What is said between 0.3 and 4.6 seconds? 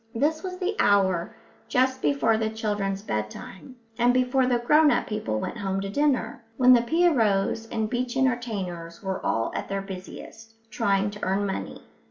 was the hour just before the children's bedtime, and before the